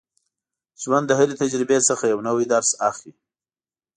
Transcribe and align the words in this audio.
ژوند 0.81 1.05
د 1.07 1.11
هرې 1.19 1.35
تجربې 1.41 1.79
څخه 1.89 2.03
یو 2.13 2.19
نوی 2.27 2.45
درس 2.53 2.69
اخلي. 2.89 3.13